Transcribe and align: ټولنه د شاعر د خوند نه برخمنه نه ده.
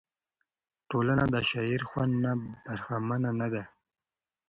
ټولنه 0.89 1.23
د 1.33 1.35
شاعر 1.49 1.81
د 1.85 1.87
خوند 1.89 2.13
نه 2.23 2.31
برخمنه 2.65 3.31
نه 3.39 3.47
ده. 3.53 3.63